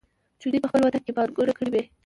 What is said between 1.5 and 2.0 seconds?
کړى وى.